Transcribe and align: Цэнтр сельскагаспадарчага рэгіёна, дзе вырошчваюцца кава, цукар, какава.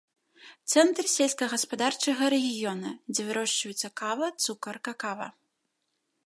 Цэнтр 0.71 1.09
сельскагаспадарчага 1.15 2.25
рэгіёна, 2.35 2.89
дзе 3.13 3.21
вырошчваюцца 3.29 3.93
кава, 4.03 4.27
цукар, 4.47 4.77
какава. 4.89 5.27